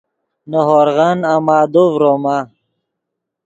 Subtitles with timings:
[0.49, 2.37] نے ہورغن امادو ڤروما